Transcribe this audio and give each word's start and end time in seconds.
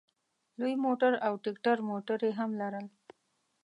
لوی 0.59 0.75
موټر 0.85 1.11
او 1.25 1.33
ټیکټر 1.43 1.77
موټر 1.89 2.19
یې 2.27 2.31
هم 2.39 2.51
لرل. 2.61 2.85